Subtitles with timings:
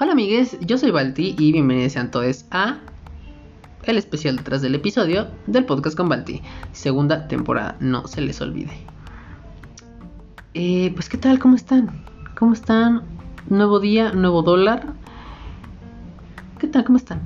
[0.00, 2.78] Hola amigues, yo soy Balti y bienvenidos sean todos a
[3.84, 6.42] el especial detrás del episodio del podcast con Balti,
[6.72, 8.72] segunda temporada, no se les olvide.
[10.52, 12.04] Eh, pues qué tal, ¿cómo están?
[12.36, 13.02] ¿Cómo están?
[13.48, 14.94] Nuevo día, nuevo dólar.
[16.58, 16.82] ¿Qué tal?
[16.82, 17.20] ¿Cómo están?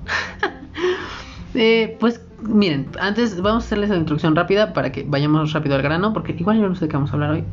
[1.54, 5.80] eh, pues miren, antes vamos a hacerles la introducción rápida para que vayamos rápido al
[5.80, 7.44] grano, porque igual yo no sé de qué vamos a hablar hoy.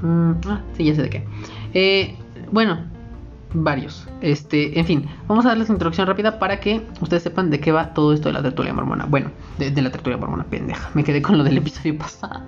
[0.00, 1.24] Mm, ah, sí, ya sé de qué.
[1.74, 2.16] Eh,
[2.50, 2.91] bueno,
[3.54, 4.06] varios.
[4.20, 7.92] Este, en fin, vamos a darles introducción rápida para que ustedes sepan de qué va
[7.94, 9.06] todo esto de la tertulia mormona.
[9.06, 10.90] Bueno, de, la tertulia mormona, pendeja.
[10.94, 12.42] Me quedé con lo del episodio pasado.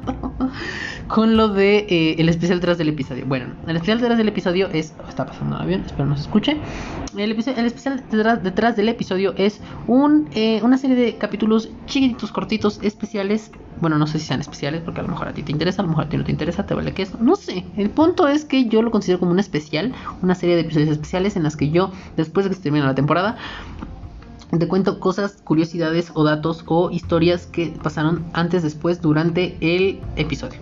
[1.08, 3.24] con lo de eh, el especial detrás del episodio.
[3.27, 4.94] Bueno, el especial detrás del episodio es.
[5.08, 6.56] Está pasando un avión, espero no se escuche.
[7.16, 8.02] El, el especial
[8.42, 13.50] detrás, del episodio es un, eh, una serie de capítulos chiquititos, cortitos, especiales
[13.84, 15.84] bueno, no sé si sean especiales, porque a lo mejor a ti te interesa, a
[15.84, 17.18] lo mejor a ti no te interesa, te vale que eso.
[17.20, 17.66] No sé.
[17.76, 21.36] El punto es que yo lo considero como un especial, una serie de episodios especiales
[21.36, 23.36] en las que yo, después de que se termine la temporada,
[24.58, 30.60] te cuento cosas, curiosidades o datos o historias que pasaron antes, después, durante el episodio.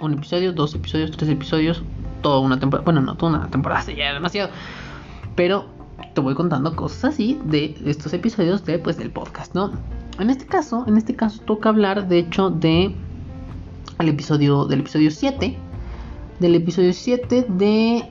[0.00, 1.84] Un episodio, dos episodios, tres episodios,
[2.20, 2.84] toda una temporada.
[2.84, 4.50] Bueno, no, toda una temporada, ya demasiado.
[5.36, 5.66] Pero
[6.14, 9.70] te voy contando cosas así de estos episodios de, pues, del podcast, ¿no?
[10.18, 12.94] En este caso, en este caso toca hablar de hecho de
[13.98, 15.56] el episodio del episodio 7,
[16.38, 18.04] del episodio 7 de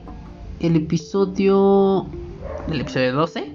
[0.60, 2.06] el episodio
[2.68, 3.52] del episodio 12.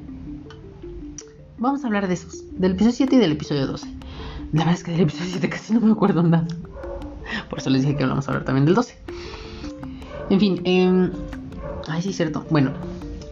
[1.60, 3.88] Vamos a hablar de esos, del episodio 7 y del episodio 12.
[4.54, 6.48] La verdad es que del episodio 7 casi no me acuerdo nada.
[7.52, 8.98] Por eso les dije que vamos a hablar también del 12.
[10.32, 11.12] En fin, eh...
[11.88, 12.46] ay, sí, cierto.
[12.50, 12.72] Bueno,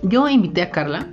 [0.04, 1.08] yo invité a Carla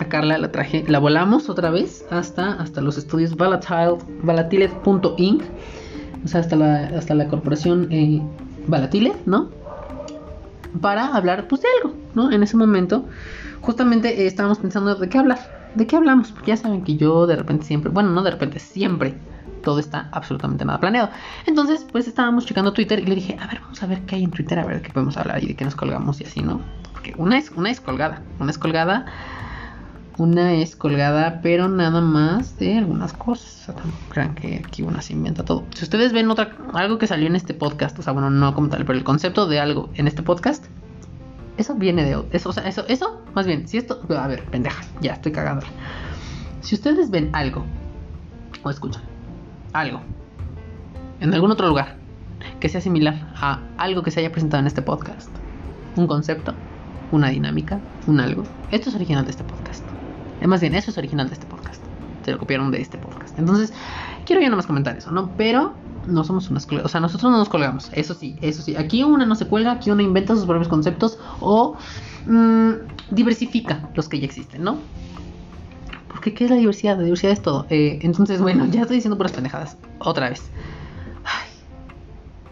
[0.00, 5.42] a Carla la traje, la volamos otra vez hasta, hasta los estudios Volatile, Volatile.inc,
[6.24, 8.22] o sea, hasta la, hasta la corporación eh,
[8.66, 9.50] Volatile, ¿no?
[10.80, 12.32] Para hablar, pues, de algo, ¿no?
[12.32, 13.04] En ese momento,
[13.60, 17.26] justamente eh, estábamos pensando de qué hablar, de qué hablamos, porque ya saben que yo
[17.26, 19.14] de repente siempre, bueno, no de repente, siempre
[19.62, 21.10] todo está absolutamente nada planeado.
[21.44, 24.24] Entonces, pues estábamos checando Twitter y le dije, a ver, vamos a ver qué hay
[24.24, 26.62] en Twitter, a ver qué podemos hablar y de qué nos colgamos y así, ¿no?
[26.94, 29.04] Porque una es, una es colgada, una es colgada
[30.20, 33.70] una es colgada, pero nada más de algunas cosas.
[33.70, 35.64] O sea, crean que aquí una se inventa todo.
[35.74, 38.68] Si ustedes ven otra, algo que salió en este podcast, o sea, bueno, no como
[38.68, 40.66] tal, pero el concepto de algo en este podcast,
[41.56, 44.82] eso viene de eso, o sea, eso, eso, más bien, si esto, a ver, pendeja,
[45.00, 45.64] ya estoy cagando.
[46.60, 47.64] Si ustedes ven algo
[48.62, 49.02] o escuchan
[49.72, 50.02] algo
[51.20, 51.96] en algún otro lugar
[52.58, 55.30] que sea similar a algo que se haya presentado en este podcast,
[55.96, 56.52] un concepto,
[57.10, 59.59] una dinámica, un algo, esto es original de este podcast.
[60.46, 61.82] Más bien, eso es original de este podcast.
[62.24, 63.38] Se lo copiaron de este podcast.
[63.38, 63.72] Entonces,
[64.24, 65.30] quiero ya nada más comentar eso, ¿no?
[65.36, 65.74] Pero
[66.06, 67.90] no somos unas O sea, nosotros no nos colgamos.
[67.92, 68.76] Eso sí, eso sí.
[68.76, 71.76] Aquí una no se cuelga, aquí una inventa sus propios conceptos o
[72.26, 72.70] mm,
[73.10, 74.78] diversifica los que ya existen, ¿no?
[76.08, 76.96] Porque ¿qué es la diversidad?
[76.96, 77.66] La diversidad es todo.
[77.70, 79.76] Eh, entonces, bueno, ya estoy diciendo puras pendejadas.
[79.98, 80.50] Otra vez.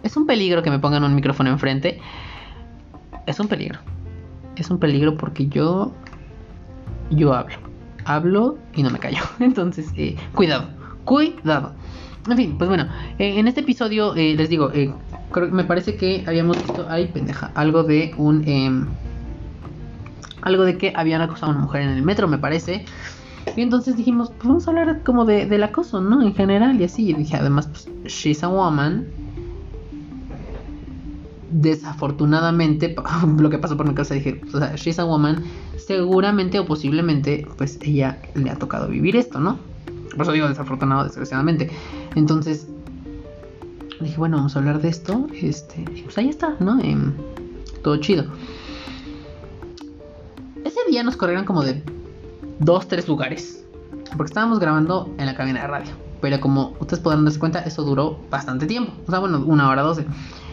[0.03, 2.00] es un peligro que me pongan un micrófono enfrente.
[3.26, 3.81] Es un peligro.
[4.56, 5.93] Es un peligro porque yo...
[7.10, 7.68] Yo hablo
[8.08, 9.22] hablo y no me callo.
[9.41, 10.69] Entonces, eh, cuidado,
[11.04, 11.72] cuidado.
[12.28, 12.88] En fin, pues bueno,
[13.19, 14.70] eh, en este episodio eh, les digo,
[15.50, 18.46] me parece que habíamos visto, ay pendeja, algo de un...
[18.46, 18.86] Em,
[20.42, 22.84] algo de que habían acosado a una mujer en el metro, me parece.
[23.56, 26.22] Y entonces dijimos, pues vamos a hablar como de, del acoso, ¿no?
[26.22, 27.10] En general y así.
[27.10, 29.06] Y dije, además, pues, she's a woman
[31.50, 32.94] desafortunadamente,
[33.38, 35.42] lo que pasó por mi casa, dije, o sea, she's a woman,
[35.76, 39.58] seguramente o posiblemente, pues ella le ha tocado vivir esto, ¿no?
[40.12, 41.70] Por eso digo desafortunado, desgraciadamente.
[42.14, 42.66] Entonces,
[44.00, 46.81] dije, bueno, vamos a hablar de esto, este, pues ahí está, ¿no?
[46.81, 47.12] Em,
[47.82, 48.25] todo chido.
[50.64, 51.82] Ese día nos corrieron como de
[52.58, 53.64] dos, tres lugares,
[54.16, 55.92] porque estábamos grabando en la cabina de radio.
[56.20, 58.93] Pero como ustedes podrán darse cuenta, eso duró bastante tiempo.
[59.06, 60.05] O sea, bueno, una hora doce.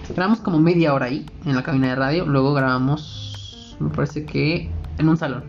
[0.09, 2.25] Grabamos como media hora ahí, en la cabina de radio.
[2.25, 5.43] Luego grabamos, me parece que en un salón.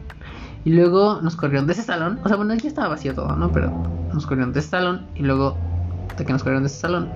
[0.64, 2.18] Y luego nos corrieron de ese salón.
[2.24, 3.52] O sea, bueno, ya estaba vacío todo, ¿no?
[3.52, 3.70] Pero
[4.12, 5.06] nos corrieron de ese salón.
[5.14, 5.56] Y luego,
[6.16, 7.10] de que nos corrieron de ese salón,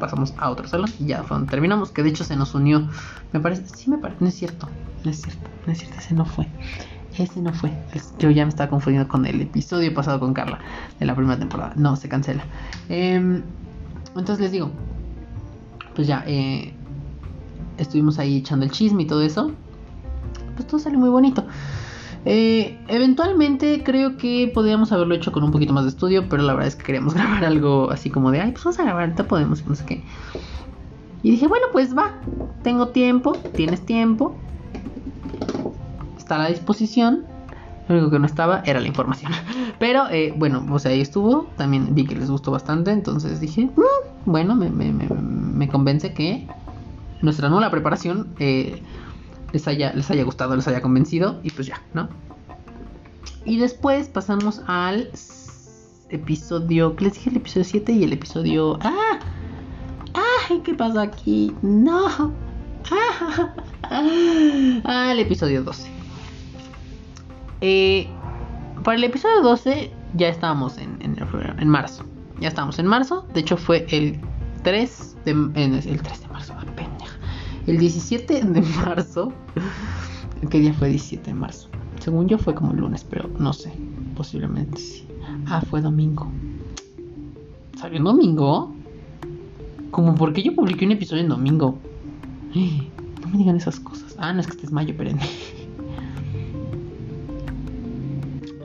[0.00, 0.88] pasamos a otro salón.
[0.98, 1.90] Y ya fue donde terminamos.
[1.90, 2.88] Que de hecho se nos unió.
[3.32, 4.68] Me parece, sí me parece, no es cierto.
[5.04, 6.48] No es cierto, no es cierto, ese no fue.
[7.18, 7.70] Ese no fue.
[8.18, 10.58] Yo ya me estaba confundiendo con el episodio pasado con Carla
[10.98, 11.74] de la primera temporada.
[11.76, 12.42] No, se cancela.
[12.88, 13.42] Em,
[14.16, 14.70] entonces les digo,
[15.94, 16.72] pues ya, eh,
[17.78, 19.52] estuvimos ahí echando el chisme y todo eso,
[20.54, 21.44] pues todo salió muy bonito.
[22.26, 26.54] Eh, eventualmente creo que podríamos haberlo hecho con un poquito más de estudio, pero la
[26.54, 29.28] verdad es que queríamos grabar algo así como de, ay, pues vamos a grabar, ahorita
[29.28, 30.04] podemos, no sé qué.
[31.22, 32.14] Y dije, bueno, pues va,
[32.62, 34.36] tengo tiempo, tienes tiempo,
[36.18, 37.24] está a la disposición.
[37.88, 39.30] Lo único que no estaba era la información.
[39.78, 41.46] Pero eh, bueno, sea, ahí estuvo.
[41.56, 42.90] También vi que les gustó bastante.
[42.90, 46.46] Entonces dije, mm, bueno, me, me, me, me, convence que
[47.24, 48.82] nuestra nueva preparación eh,
[49.52, 51.40] les, haya, les haya gustado, les haya convencido.
[51.42, 52.08] Y pues ya, ¿no?
[53.44, 55.10] Y después pasamos al
[56.10, 56.96] episodio.
[56.96, 57.30] ¿Qué les dije?
[57.30, 58.78] El episodio 7 y el episodio.
[58.82, 59.18] ¡Ah!
[60.48, 60.60] ¡Ay!
[60.60, 61.54] ¿Qué pasa aquí?
[61.62, 62.32] ¡No!
[63.90, 65.90] Ah el episodio 12.
[67.60, 68.08] Eh,
[68.82, 72.04] para el episodio 12 ya estábamos en, en, marzo.
[72.40, 73.26] Ya estábamos en marzo.
[73.34, 74.20] De hecho fue el
[74.62, 76.54] 3 de, el 3 de marzo.
[77.66, 79.32] El 17 de marzo.
[80.50, 81.68] ¿Qué día fue 17 de marzo?
[82.00, 83.72] Según yo fue como lunes, pero no sé.
[84.14, 85.06] Posiblemente sí.
[85.46, 86.30] Ah, fue domingo.
[87.78, 88.74] ¿Salió en domingo?
[89.90, 91.78] Como porque yo publiqué un episodio en domingo.
[93.24, 94.14] No me digan esas cosas.
[94.18, 95.10] Ah, no es que este es mayo, pero...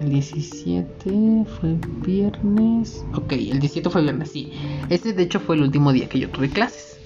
[0.01, 3.05] El 17 fue viernes.
[3.15, 4.51] Ok, el 17 fue viernes, sí.
[4.89, 6.99] Este de hecho fue el último día que yo tuve clases.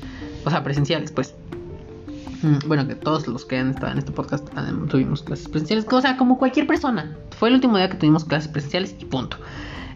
[0.46, 1.36] O sea, presenciales, pues.
[2.68, 4.48] Bueno, que todos los que han estado en este podcast
[4.90, 5.86] tuvimos clases presenciales.
[5.90, 7.16] O sea, como cualquier persona.
[7.38, 9.38] Fue el último día que tuvimos clases presenciales y punto.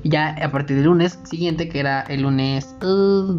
[0.04, 3.34] Ya a partir del lunes siguiente, que era el lunes uh,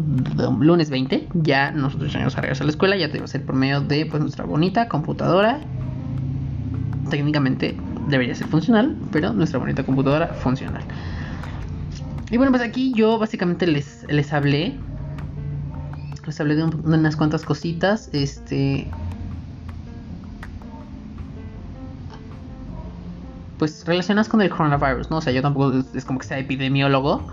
[0.61, 2.95] lunes 20, ya nosotros ya nos a regresar a la escuela.
[2.95, 5.59] Ya tenemos el por medio de pues, nuestra bonita computadora.
[7.09, 7.75] Técnicamente
[8.07, 10.83] debería ser funcional, pero nuestra bonita computadora funcional.
[12.29, 14.77] Y bueno, pues aquí yo básicamente les, les hablé.
[16.29, 18.07] Les hablé de, unas cuantas cositas.
[18.13, 18.87] Este.
[23.57, 25.17] Pues relacionadas con el coronavirus, ¿no?
[25.17, 27.25] O sea, yo tampoco es, como que sea epidemiólogo.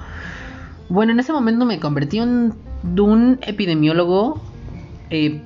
[0.88, 2.54] Bueno, en ese momento me convertí en
[2.98, 4.40] un epidemiólogo.
[5.10, 5.42] Eh,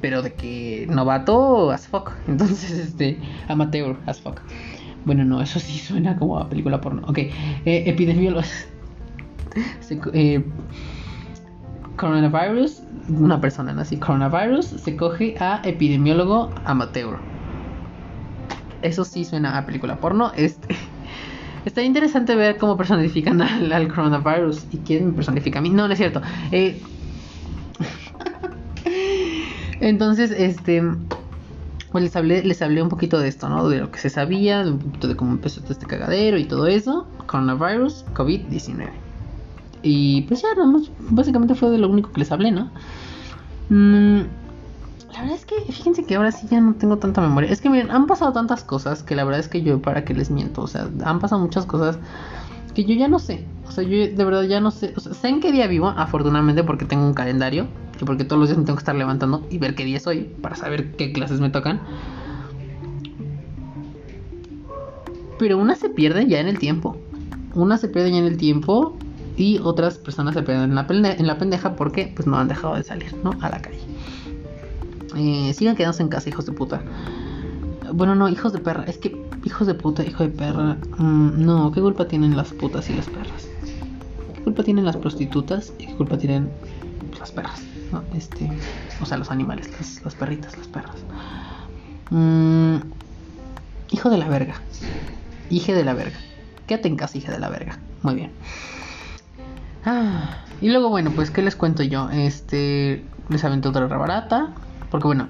[0.00, 2.10] pero de que novato as fuck.
[2.26, 3.16] Entonces, este,
[3.46, 4.40] amateur as fuck.
[5.04, 7.02] Bueno, no, eso sí suena como a película porno.
[7.06, 7.32] Ok, eh,
[7.64, 8.42] epidemiólogo.
[10.14, 10.44] eh,
[11.98, 17.18] coronavirus, una persona nací coronavirus, se coge a epidemiólogo amateur.
[18.80, 20.32] Eso sí suena a película porno.
[20.34, 20.74] Este.
[21.66, 25.68] Está interesante ver cómo personifican al, coronavirus y quién personifica a mí.
[25.68, 26.22] No, no es cierto.
[26.52, 26.80] Eh,
[29.80, 30.82] entonces, este,
[31.92, 33.68] pues les hablé, les hablé un poquito de esto, ¿no?
[33.68, 36.44] De lo que se sabía, de un poquito de cómo empezó todo este cagadero y
[36.44, 37.06] todo eso.
[37.26, 39.07] Coronavirus, COVID-19.
[39.82, 40.48] Y pues ya,
[41.10, 42.70] básicamente fue de lo único que les hablé, ¿no?
[43.68, 44.22] Mm,
[45.12, 47.50] la verdad es que, fíjense que ahora sí ya no tengo tanta memoria.
[47.50, 50.14] Es que miren, han pasado tantas cosas que la verdad es que yo, para que
[50.14, 51.98] les miento, o sea, han pasado muchas cosas
[52.74, 53.44] que yo ya no sé.
[53.66, 54.94] O sea, yo de verdad ya no sé.
[54.96, 57.66] O sea, sé en qué día vivo, afortunadamente, porque tengo un calendario
[58.04, 60.56] porque todos los días me tengo que estar levantando y ver qué día soy para
[60.56, 61.80] saber qué clases me tocan.
[65.38, 66.96] Pero una se pierde ya en el tiempo.
[67.54, 68.96] Una se pierde ya en el tiempo
[69.38, 73.14] y otras personas se la, en la pendeja porque pues no han dejado de salir,
[73.22, 73.30] ¿no?
[73.40, 73.78] A la calle.
[75.16, 76.82] Eh, sigan quedándose en casa, hijos de puta.
[77.92, 78.84] Bueno, no, hijos de perra.
[78.84, 80.76] Es que hijos de puta, hijo de perra.
[80.98, 83.48] Mm, no, ¿qué culpa tienen las putas y las perras?
[84.34, 86.50] ¿Qué culpa tienen las prostitutas y qué culpa tienen
[87.20, 87.62] las perras?
[88.14, 88.50] Este,
[89.00, 89.70] o sea, los animales,
[90.04, 90.96] las, perritas, las perras.
[92.10, 92.78] Mm,
[93.90, 94.60] hijo de la verga.
[95.48, 96.18] Hije de la verga.
[96.66, 97.78] Quédate en casa, hija de la verga.
[98.02, 98.32] Muy bien.
[99.84, 102.10] Ah, y luego, bueno, pues, ¿qué les cuento yo?
[102.10, 104.54] Este, les aventé otra barata.
[104.90, 105.28] Porque, bueno,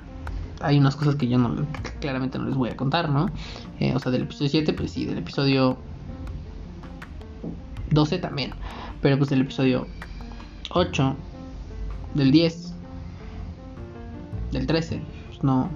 [0.61, 1.67] hay unas cosas que yo no,
[2.01, 3.31] claramente no les voy a contar, ¿no?
[3.81, 5.79] Eh, o sea, del episodio 7, pues sí, del episodio
[7.91, 8.53] 12 también.
[9.01, 9.87] Pero pues del episodio
[10.71, 11.17] 8
[12.15, 12.75] del 10,
[14.53, 15.71] del 13, pues no,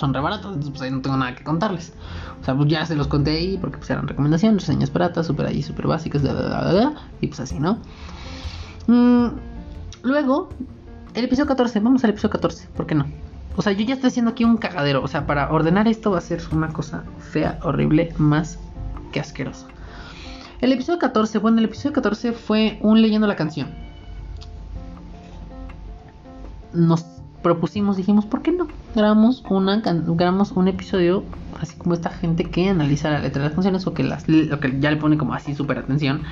[0.00, 1.92] son re baratos, entonces pues ahí no tengo nada que contarles.
[2.40, 5.46] O sea, pues ya se los conté ahí porque pues eran recomendaciones, reseñas baratas, súper
[5.46, 6.22] ahí, súper básicas,
[7.20, 7.78] y pues así, ¿no?
[8.86, 9.28] Mm,
[10.02, 10.48] luego,
[11.14, 13.06] el episodio 14, vamos al episodio 14, ¿por qué no?
[13.56, 16.18] O sea, yo ya estoy haciendo aquí un cagadero, o sea, para ordenar esto va
[16.18, 18.58] a ser una cosa fea, horrible, más
[19.12, 19.66] que asquerosa.
[20.60, 23.68] El episodio 14, bueno, el episodio 14 fue un leyendo la canción
[26.72, 27.04] nos
[27.42, 28.68] propusimos, dijimos, ¿por qué no?
[28.94, 31.24] Grabamos, una, grabamos un episodio,
[31.60, 34.60] así como esta gente que analiza la letra de las canciones o que, las, lo
[34.60, 36.22] que ya le pone como así súper atención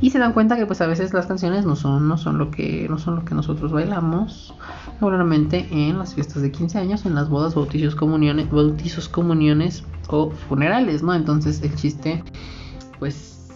[0.00, 2.50] y se dan cuenta que pues a veces las canciones no son, no son, lo,
[2.50, 4.54] que, no son lo que nosotros bailamos
[5.00, 10.30] normalmente en las fiestas de 15 años, en las bodas, bautizos, comuniones, bautizos, comuniones o
[10.30, 11.14] funerales, ¿no?
[11.14, 12.22] Entonces el chiste,
[12.98, 13.50] pues,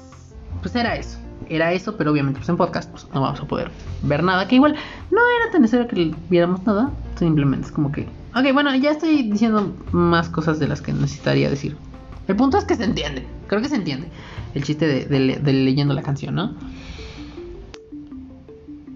[0.62, 3.70] pues era eso era eso, pero obviamente pues en podcast pues no vamos a poder
[4.02, 4.74] ver nada, que igual
[5.10, 8.06] no era tan necesario que viéramos nada, simplemente es como que,
[8.38, 11.76] Ok, bueno, ya estoy diciendo más cosas de las que necesitaría decir.
[12.28, 13.26] El punto es que se entiende.
[13.46, 14.08] Creo que se entiende.
[14.54, 16.54] El chiste de, leyendo la canción, ¿no?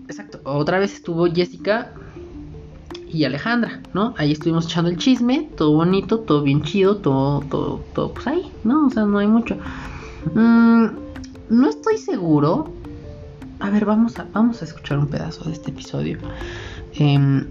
[0.06, 0.40] Exacto.
[0.44, 1.92] Otra vez estuvo Jessica
[3.08, 4.14] y Alejandra, ¿no?
[4.18, 8.52] Ahí estuvimos echando el chisme, todo bonito, todo bien chido, todo, todo, todo, pues ahí,
[8.64, 8.86] ¿no?
[8.86, 9.56] O sea, no hay mucho.
[10.34, 10.86] Mm,
[11.52, 12.72] no estoy seguro.
[13.60, 16.18] A ver, vamos a, vamos a escuchar un pedazo de este episodio.
[16.94, 17.46] Eh,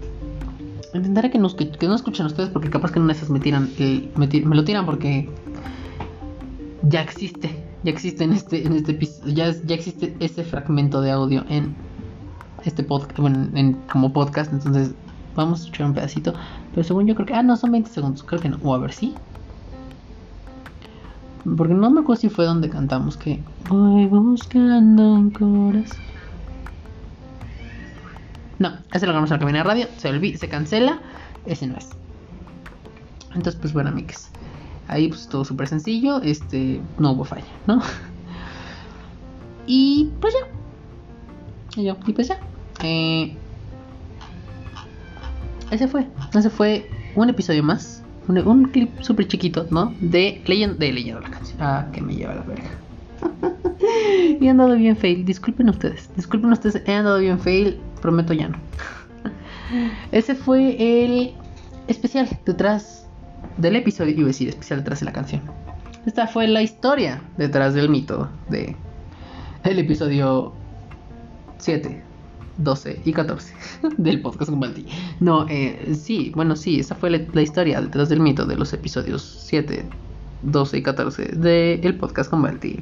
[0.94, 4.26] intentaré que no, que, no escuchen ustedes porque capaz que no esas me tiran, me,
[4.26, 5.30] me, lo tiran porque
[6.82, 11.44] ya existe, ya existe en este, en este ya, ya existe ese fragmento de audio
[11.48, 11.74] en
[12.64, 14.92] este podcast, bueno, en, como podcast, entonces
[15.34, 16.34] vamos a escuchar un pedacito,
[16.74, 18.78] pero según yo creo que, ah, no, son 20 segundos, creo que no, o a
[18.78, 19.14] ver si.
[21.56, 26.12] Porque no me acuerdo si fue donde cantamos que voy buscando en corazón.
[28.58, 29.88] No, ese lo ganamos en la cabina radio.
[29.96, 31.00] Se olvida, se cancela.
[31.46, 31.90] Ese no es.
[33.34, 34.28] Entonces, pues bueno, amigos.
[34.86, 36.22] Ahí pues todo súper sencillo.
[36.22, 37.82] Este, no hubo falla, ¿no?
[39.66, 41.80] Y pues ya.
[41.80, 42.38] Y, pues ya.
[42.82, 43.36] Eh,
[45.70, 46.06] ese fue.
[46.34, 48.01] Ese fue un episodio más.
[48.28, 49.94] Un, clip súper chiquito, ¿no?
[50.00, 51.58] De, leyendo, de leyendo la canción.
[51.60, 52.70] Ah, que me lleva la verga.
[54.40, 55.24] y he andado bien fail.
[55.24, 56.08] Disculpen ustedes.
[56.16, 56.82] Disculpen ustedes.
[56.86, 58.58] He andado bien fail prometo ya no.
[60.12, 61.34] Ese fue el
[61.88, 63.06] especial detrás
[63.56, 65.42] del episodio, iba a decir especial detrás de la canción.
[66.06, 68.76] Esta fue la historia detrás del mito de
[69.64, 70.52] el episodio
[71.58, 72.02] 7,
[72.62, 73.54] 12 y 14
[73.98, 74.86] del podcast con Balti.
[75.20, 79.22] No, eh, sí, bueno, sí, esa fue la, historia detrás del mito de los episodios
[79.46, 79.84] 7,
[80.42, 82.80] 12 y 14 del podcast con Balti.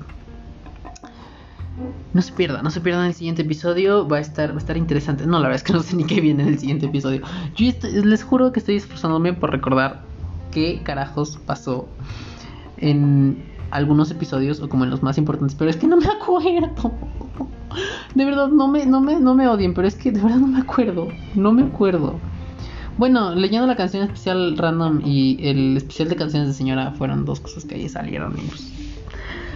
[2.12, 4.06] No se pierda, no se pierdan el siguiente episodio.
[4.06, 5.26] Va a estar, va a estar interesante.
[5.26, 7.22] No, la verdad es que no sé ni qué viene en el siguiente episodio.
[7.56, 7.72] Yo
[8.04, 10.02] les juro que estoy esforzándome por recordar
[10.50, 11.88] qué carajos pasó
[12.78, 15.56] en algunos episodios o como en los más importantes.
[15.56, 16.92] Pero es que no me acuerdo.
[18.14, 20.48] De verdad, no me, no me, no me odien, pero es que de verdad no
[20.48, 21.08] me acuerdo.
[21.34, 22.18] No me acuerdo.
[22.98, 27.40] Bueno, leyendo la canción especial random y el especial de canciones de señora fueron dos
[27.40, 28.34] cosas que ahí salieron.
[28.34, 28.72] Pues,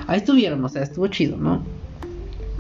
[0.07, 1.63] ahí estuvieron, o sea, estuvo chido, ¿no?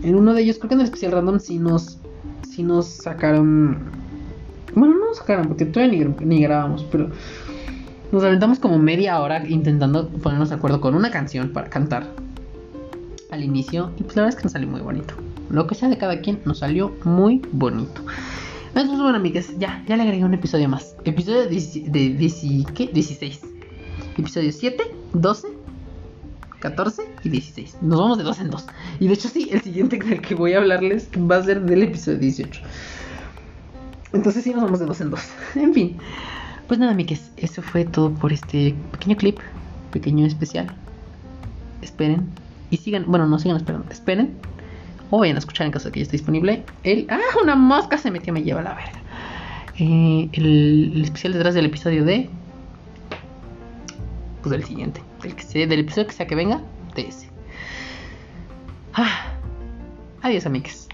[0.02, 1.98] En uno de ellos, creo que en el especial random, sí nos,
[2.46, 3.78] sí nos sacaron.
[4.74, 7.10] Bueno, no nos sacaron porque todavía ni, ni grabamos, pero
[8.12, 12.08] nos aventamos como media hora intentando ponernos de acuerdo con una canción para cantar
[13.34, 13.92] al inicio.
[13.98, 15.14] Y pues la verdad es que nos salió muy bonito.
[15.50, 18.00] Lo que sea de cada quien nos salió muy bonito.
[18.68, 20.96] Entonces, bueno, amigas, ya, ya le agregué un episodio más.
[21.04, 22.88] Episodio de, de, ¿qué?
[22.92, 23.40] 16.
[24.18, 25.48] Episodio 7, 12,
[26.58, 27.76] 14 y 16.
[27.82, 28.66] Nos vamos de dos en dos.
[28.98, 31.84] Y de hecho sí, el siguiente del que voy a hablarles va a ser del
[31.84, 32.60] episodio 18.
[34.12, 35.20] Entonces sí, nos vamos de dos en dos.
[35.54, 35.96] En fin.
[36.66, 39.38] Pues nada, amigues, eso fue todo por este pequeño clip,
[39.92, 40.74] pequeño especial.
[41.82, 42.26] Esperen
[42.74, 44.34] y sigan, bueno, no sigan esperando, esperen
[45.10, 46.64] o vayan a escuchar en caso de que ya esté disponible.
[46.82, 49.00] El, ah, una mosca se metió, me lleva la verga.
[49.78, 52.28] Eh, el, especial detrás del episodio de,
[54.42, 56.60] pues del siguiente del, que sea, del episodio que sea que venga,
[56.96, 57.28] de ese.
[58.94, 59.34] Ah,
[60.22, 60.88] adiós, amigos.